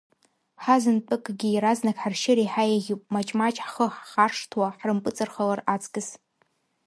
Ҳазынтәыкгьы 0.63 1.47
иаразнак 1.51 1.97
ҳаршьыр 2.01 2.37
еиҳа 2.41 2.63
еиӷьуп, 2.73 3.01
маҷ-маҷ 3.13 3.55
ҳхы 3.65 3.85
ҳхаршҭуа 3.95 4.67
ҳрымпыҵархалар 4.77 5.59
аҵкьыс. 5.73 6.09